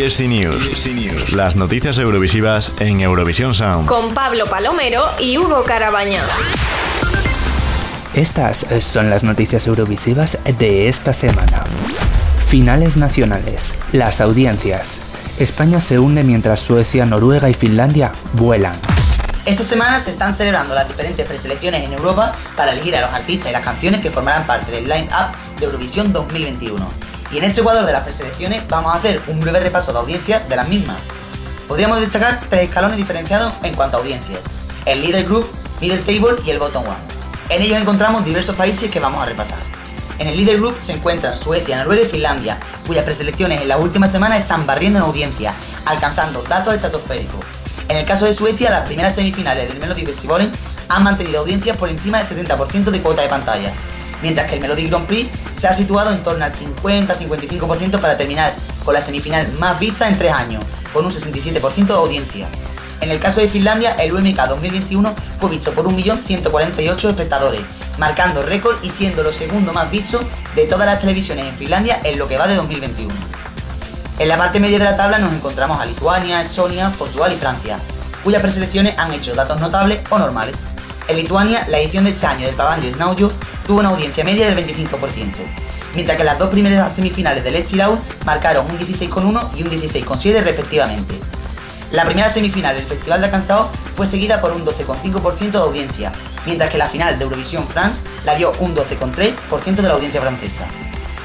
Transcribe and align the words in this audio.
ESC 0.00 0.20
News. 0.20 1.32
Las 1.32 1.56
noticias 1.56 1.98
eurovisivas 1.98 2.72
en 2.78 3.02
Eurovisión 3.02 3.52
Sound. 3.52 3.86
Con 3.86 4.14
Pablo 4.14 4.46
Palomero 4.46 5.04
y 5.18 5.36
Hugo 5.36 5.62
Carabaña. 5.62 6.22
Estas 8.14 8.64
son 8.80 9.10
las 9.10 9.24
noticias 9.24 9.66
eurovisivas 9.66 10.38
de 10.58 10.88
esta 10.88 11.12
semana. 11.12 11.64
Finales 12.48 12.96
nacionales. 12.96 13.74
Las 13.92 14.22
audiencias. 14.22 15.00
España 15.38 15.80
se 15.80 15.98
hunde 15.98 16.22
mientras 16.22 16.60
Suecia, 16.60 17.04
Noruega 17.04 17.50
y 17.50 17.54
Finlandia 17.54 18.10
vuelan. 18.32 18.78
Esta 19.44 19.64
semana 19.64 20.00
se 20.00 20.12
están 20.12 20.34
celebrando 20.34 20.74
las 20.74 20.88
diferentes 20.88 21.26
preselecciones 21.26 21.84
en 21.84 21.92
Europa 21.92 22.34
para 22.56 22.72
elegir 22.72 22.96
a 22.96 23.02
los 23.02 23.10
artistas 23.10 23.50
y 23.50 23.52
las 23.52 23.62
canciones 23.62 24.00
que 24.00 24.10
formarán 24.10 24.46
parte 24.46 24.72
del 24.72 24.84
line-up 24.88 25.36
de 25.58 25.66
Eurovisión 25.66 26.10
2021. 26.10 27.19
Y 27.32 27.38
en 27.38 27.44
este 27.44 27.62
cuadro 27.62 27.86
de 27.86 27.92
las 27.92 28.02
preselecciones 28.02 28.66
vamos 28.68 28.92
a 28.92 28.98
hacer 28.98 29.20
un 29.28 29.38
breve 29.40 29.60
repaso 29.60 29.92
de 29.92 29.98
audiencias 29.98 30.48
de 30.48 30.56
las 30.56 30.68
mismas. 30.68 30.96
Podríamos 31.68 32.00
destacar 32.00 32.40
tres 32.48 32.64
escalones 32.64 32.96
diferenciados 32.96 33.52
en 33.62 33.74
cuanto 33.74 33.96
a 33.96 34.00
audiencias: 34.00 34.40
el 34.86 35.00
Leader 35.00 35.24
Group, 35.24 35.48
Middle 35.80 35.98
Table 35.98 36.42
y 36.44 36.50
el 36.50 36.58
Bottom 36.58 36.84
One. 36.84 36.98
En 37.48 37.62
ellos 37.62 37.78
encontramos 37.80 38.24
diversos 38.24 38.56
países 38.56 38.90
que 38.90 38.98
vamos 38.98 39.22
a 39.22 39.26
repasar. 39.26 39.58
En 40.18 40.26
el 40.26 40.36
Leader 40.36 40.58
Group 40.58 40.76
se 40.80 40.92
encuentran 40.92 41.36
Suecia, 41.36 41.78
Noruega 41.78 42.02
y 42.02 42.06
Finlandia, 42.08 42.58
cuyas 42.86 43.04
preselecciones 43.04 43.62
en 43.62 43.68
la 43.68 43.78
última 43.78 44.06
semana 44.06 44.36
están 44.36 44.66
barriendo 44.66 44.98
en 44.98 45.04
audiencia, 45.04 45.54
alcanzando 45.86 46.42
datos 46.42 46.74
estratosféricos. 46.74 47.40
En 47.88 47.96
el 47.96 48.04
caso 48.04 48.26
de 48.26 48.34
Suecia, 48.34 48.70
las 48.70 48.86
primeras 48.86 49.14
semifinales 49.14 49.68
del 49.68 49.78
Melody 49.78 50.04
Festival 50.04 50.52
han 50.88 51.02
mantenido 51.02 51.40
audiencias 51.40 51.76
por 51.76 51.88
encima 51.88 52.22
del 52.22 52.46
70% 52.46 52.90
de 52.90 53.00
cuota 53.00 53.22
de 53.22 53.28
pantalla, 53.28 53.72
mientras 54.22 54.48
que 54.48 54.56
el 54.56 54.60
Melody 54.60 54.88
Grand 54.88 55.06
Prix 55.06 55.28
se 55.54 55.68
ha 55.68 55.74
situado 55.74 56.12
en 56.12 56.22
torno 56.22 56.44
al 56.44 56.52
50-55% 56.52 58.00
para 58.00 58.16
terminar 58.16 58.54
con 58.84 58.94
la 58.94 59.02
semifinal 59.02 59.50
más 59.58 59.78
vista 59.78 60.08
en 60.08 60.18
tres 60.18 60.32
años, 60.32 60.64
con 60.92 61.04
un 61.04 61.12
67% 61.12 61.86
de 61.86 61.92
audiencia. 61.92 62.48
En 63.00 63.10
el 63.10 63.18
caso 63.18 63.40
de 63.40 63.48
Finlandia, 63.48 63.92
el 63.92 64.12
UMK 64.12 64.36
2021 64.48 65.14
fue 65.38 65.50
visto 65.50 65.72
por 65.72 65.86
1.148 65.86 67.08
espectadores, 67.08 67.62
marcando 67.98 68.42
récord 68.42 68.76
y 68.82 68.90
siendo 68.90 69.22
lo 69.22 69.32
segundo 69.32 69.72
más 69.72 69.90
visto 69.90 70.20
de 70.54 70.66
todas 70.66 70.86
las 70.86 71.00
televisiones 71.00 71.46
en 71.46 71.54
Finlandia 71.54 72.00
en 72.04 72.18
lo 72.18 72.28
que 72.28 72.36
va 72.36 72.46
de 72.46 72.56
2021. 72.56 73.14
En 74.18 74.28
la 74.28 74.36
parte 74.36 74.60
media 74.60 74.78
de 74.78 74.84
la 74.84 74.96
tabla 74.96 75.18
nos 75.18 75.32
encontramos 75.32 75.80
a 75.80 75.86
Lituania, 75.86 76.42
Estonia, 76.42 76.92
Portugal 76.98 77.32
y 77.32 77.36
Francia, 77.36 77.78
cuyas 78.22 78.42
preselecciones 78.42 78.98
han 78.98 79.12
hecho 79.14 79.34
datos 79.34 79.58
notables 79.60 80.00
o 80.10 80.18
normales. 80.18 80.56
En 81.08 81.16
Lituania, 81.16 81.66
la 81.70 81.78
edición 81.78 82.04
de 82.04 82.10
este 82.10 82.26
año 82.26 82.44
del 82.44 82.54
Pavandio 82.54 82.92
Snaujo 82.92 83.32
tuvo 83.70 83.78
una 83.78 83.90
audiencia 83.90 84.24
media 84.24 84.52
del 84.52 84.66
25%, 84.66 85.32
mientras 85.94 86.16
que 86.18 86.24
las 86.24 86.36
dos 86.40 86.50
primeras 86.50 86.92
semifinales 86.92 87.44
del 87.44 87.54
Estilaul 87.54 88.00
marcaron 88.26 88.68
un 88.68 88.76
16,1 88.76 89.48
y 89.56 89.62
un 89.62 89.70
16,7 89.70 90.42
respectivamente. 90.42 91.14
La 91.92 92.04
primera 92.04 92.28
semifinal 92.28 92.74
del 92.74 92.84
Festival 92.84 93.20
de 93.20 93.30
Cansao 93.30 93.70
fue 93.94 94.08
seguida 94.08 94.40
por 94.40 94.50
un 94.50 94.66
12,5% 94.66 95.52
de 95.52 95.58
audiencia, 95.58 96.10
mientras 96.46 96.68
que 96.68 96.78
la 96.78 96.88
final 96.88 97.16
de 97.16 97.22
Eurovisión 97.22 97.64
France 97.68 98.00
la 98.24 98.34
dio 98.34 98.50
un 98.58 98.74
12,3% 98.74 99.74
de 99.76 99.82
la 99.82 99.94
audiencia 99.94 100.20
francesa. 100.20 100.66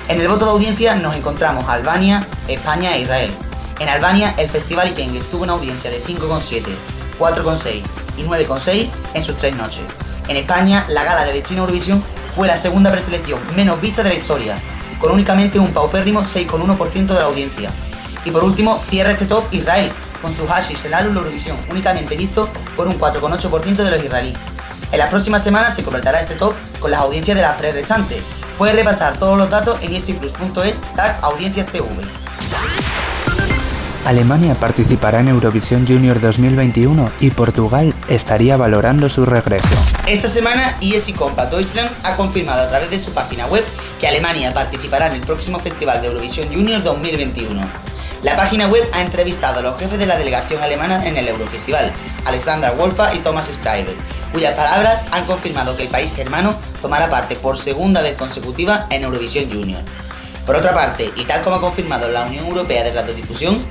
En 0.08 0.22
el 0.22 0.28
voto 0.28 0.46
de 0.46 0.52
audiencia 0.52 0.94
nos 0.94 1.16
encontramos 1.16 1.68
Albania, 1.68 2.28
España 2.48 2.96
e 2.96 3.02
Israel. 3.02 3.32
En 3.80 3.90
Albania, 3.90 4.36
el 4.38 4.50
Festival 4.50 4.90
Itengue 4.90 5.20
tuvo 5.32 5.46
una 5.46 5.54
audiencia 5.54 5.90
de 5.90 6.00
5,7, 6.00 6.64
4,6 7.18 7.82
y 8.18 8.22
9,6 8.22 8.88
en 9.16 9.23
sus 9.23 9.36
tres 9.36 9.56
noches. 9.56 9.82
En 10.28 10.38
España, 10.38 10.86
la 10.90 11.04
gala 11.04 11.26
de 11.26 11.34
Destino 11.34 11.62
Eurovisión 11.62 12.04
fue 12.36 12.47
la 12.47 12.58
segunda 12.58 12.91
preselección 12.91 13.39
menos 13.55 13.80
vista 13.80 14.03
de 14.03 14.09
la 14.09 14.16
historia, 14.16 14.55
con 15.00 15.11
únicamente 15.11 15.58
un 15.58 15.72
paupérrimo 15.72 16.22
6,1% 16.22 17.05
de 17.08 17.14
la 17.14 17.25
audiencia. 17.25 17.72
Y 18.25 18.31
por 18.31 18.44
último, 18.44 18.81
cierra 18.89 19.11
este 19.11 19.25
top 19.25 19.45
Israel, 19.52 19.89
con 20.22 20.33
su 20.33 20.45
Hashish 20.45 20.86
el 20.86 20.94
álbum 20.94 21.16
Eurovisión, 21.16 21.55
únicamente 21.72 22.17
visto 22.17 22.50
por 22.75 22.88
un 22.88 23.00
4,8% 23.00 23.75
de 23.77 23.92
los 23.92 24.03
israelíes. 24.03 24.37
En 24.92 24.99
las 24.99 25.10
próximas 25.10 25.43
semanas 25.43 25.76
se 25.76 25.83
completará 25.83 26.20
este 26.20 26.36
top 26.36 26.54
con 26.80 26.92
las 26.92 27.02
audiencias 27.02 27.37
de 27.37 27.43
las 27.43 27.58
tres 27.58 27.73
restantes. 27.73 28.21
Puedes 28.58 28.76
repasar 28.76 29.17
todos 29.17 29.37
los 29.37 29.49
datos 29.49 29.77
en 29.81 29.93
esiplus.es 29.93 30.81
tag 30.95 31.17
audiencias 31.21 31.67
TV. 31.67 31.86
Alemania 34.05 34.54
participará 34.54 35.21
en 35.21 35.30
Eurovisión 35.30 35.88
Junior 35.88 36.21
2021 36.21 37.11
y 37.21 37.32
Portugal 37.32 37.92
estaría 38.08 38.55
valorando 38.55 39.10
su 39.10 39.26
regreso. 39.26 39.67
Esta 40.05 40.30
semana 40.30 40.77
ESI 40.80 41.14
Compa 41.14 41.48
Deutschland 41.48 41.89
ha 42.04 42.16
confirmado 42.16 42.61
a 42.61 42.70
través 42.70 42.92
de 42.92 42.99
su 42.99 43.11
página 43.14 43.48
web 43.48 43.66
que 43.99 44.08
Alemania 44.08 44.54
participará 44.54 45.08
en 45.08 45.16
el 45.16 45.21
próximo 45.21 45.58
Festival 45.58 46.04
de 46.04 46.10
Eurovisión 46.10 46.48
Junior 46.54 46.83
2021. 46.83 47.60
La 48.21 48.38
página 48.38 48.67
web 48.67 48.88
ha 48.93 49.02
entrevistado 49.02 49.60
a 49.60 49.64
los 49.64 49.80
jefes 49.80 49.98
de 49.98 50.05
la 50.05 50.17
delegación 50.17 50.61
alemana 50.61 51.04
en 51.08 51.17
el 51.17 51.27
Eurofestival, 51.27 51.92
Alexander 52.26 52.76
Wolfa 52.77 53.11
y 53.16 53.20
Thomas 53.20 53.49
Schreiber, 53.52 53.95
cuyas 54.32 54.54
palabras 54.54 55.05
han 55.11 55.26
confirmado 55.26 55.76
que 55.76 55.83
el 55.83 55.89
país 55.89 56.11
germano 56.16 56.55
tomará 56.80 57.10
parte 57.10 57.36
por 57.36 57.58
segunda 57.58 58.04
vez 58.04 58.16
consecutiva 58.16 58.86
en 58.92 59.04
Eurovisión 59.04 59.49
Junior. 59.49 59.82
Por 60.45 60.55
otra 60.55 60.76
parte, 60.76 61.11
y 61.16 61.23
tal 61.23 61.42
como 61.42 61.55
ha 61.55 61.61
confirmado 61.61 62.08
la 62.11 62.23
Unión 62.23 62.45
Europea 62.45 62.83
de 62.83 62.92
Radiodifusión, 62.92 63.66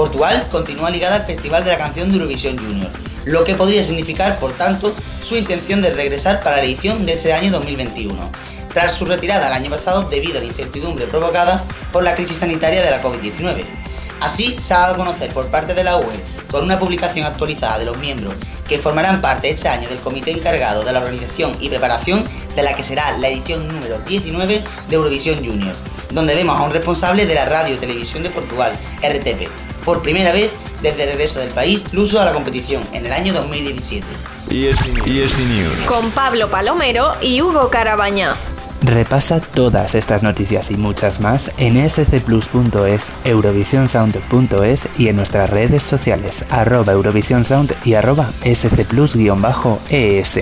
Portugal 0.00 0.48
continúa 0.50 0.88
ligada 0.88 1.16
al 1.16 1.26
Festival 1.26 1.62
de 1.62 1.72
la 1.72 1.76
Canción 1.76 2.08
de 2.08 2.14
Eurovisión 2.14 2.56
Junior, 2.56 2.90
lo 3.26 3.44
que 3.44 3.54
podría 3.54 3.84
significar, 3.84 4.38
por 4.38 4.50
tanto, 4.52 4.94
su 5.20 5.36
intención 5.36 5.82
de 5.82 5.92
regresar 5.92 6.42
para 6.42 6.56
la 6.56 6.62
edición 6.62 7.04
de 7.04 7.12
este 7.12 7.34
año 7.34 7.50
2021, 7.50 8.16
tras 8.72 8.94
su 8.94 9.04
retirada 9.04 9.48
el 9.48 9.52
año 9.52 9.68
pasado 9.68 10.08
debido 10.08 10.38
a 10.38 10.40
la 10.40 10.46
incertidumbre 10.46 11.06
provocada 11.06 11.62
por 11.92 12.02
la 12.02 12.14
crisis 12.14 12.38
sanitaria 12.38 12.80
de 12.80 12.90
la 12.90 13.02
COVID-19. 13.02 13.62
Así 14.22 14.56
se 14.58 14.72
ha 14.72 14.78
dado 14.78 14.94
a 14.94 14.96
conocer 14.96 15.34
por 15.34 15.48
parte 15.48 15.74
de 15.74 15.84
la 15.84 15.98
UE, 15.98 16.24
con 16.50 16.64
una 16.64 16.78
publicación 16.78 17.26
actualizada 17.26 17.78
de 17.78 17.84
los 17.84 17.98
miembros 17.98 18.32
que 18.66 18.78
formarán 18.78 19.20
parte 19.20 19.50
este 19.50 19.68
año 19.68 19.86
del 19.86 20.00
comité 20.00 20.30
encargado 20.30 20.82
de 20.82 20.94
la 20.94 21.00
organización 21.00 21.54
y 21.60 21.68
preparación 21.68 22.24
de 22.56 22.62
la 22.62 22.74
que 22.74 22.82
será 22.82 23.18
la 23.18 23.28
edición 23.28 23.68
número 23.68 23.98
19 23.98 24.62
de 24.88 24.96
Eurovisión 24.96 25.44
Junior, 25.44 25.76
donde 26.12 26.34
vemos 26.34 26.58
a 26.58 26.62
un 26.62 26.72
responsable 26.72 27.26
de 27.26 27.34
la 27.34 27.44
Radio 27.44 27.74
y 27.74 27.76
Televisión 27.78 28.22
de 28.22 28.30
Portugal, 28.30 28.72
RTP, 29.02 29.69
por 29.90 30.02
primera 30.02 30.32
vez 30.32 30.52
desde 30.82 31.02
el 31.02 31.08
regreso 31.10 31.40
del 31.40 31.50
país 31.50 31.82
incluso 31.86 32.20
a 32.20 32.24
la 32.24 32.32
competición 32.32 32.80
en 32.92 33.06
el 33.06 33.12
año 33.12 33.32
2017. 33.32 34.06
ESC 34.48 34.86
News. 35.08 35.74
Con 35.88 36.12
Pablo 36.12 36.48
Palomero 36.48 37.10
y 37.20 37.42
Hugo 37.42 37.70
Carabaña. 37.70 38.34
Repasa 38.82 39.40
todas 39.40 39.96
estas 39.96 40.22
noticias 40.22 40.70
y 40.70 40.76
muchas 40.76 41.18
más 41.20 41.50
en 41.58 41.90
scplus.es, 41.90 43.06
eurovisionsound.es 43.24 44.88
y 44.96 45.08
en 45.08 45.16
nuestras 45.16 45.50
redes 45.50 45.82
sociales 45.82 46.44
arroba 46.50 46.92
eurovisionsound 46.92 47.74
y 47.84 47.94
arroba 47.94 48.30
scplus-es. 48.44 50.38